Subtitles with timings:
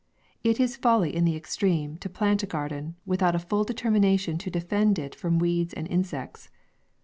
[0.43, 4.49] It is folly in the extreme, to plant a garden, without a full determination to
[4.49, 6.49] defend it from weeds and insects.